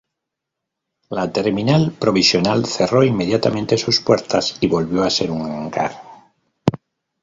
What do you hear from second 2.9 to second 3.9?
inmediatamente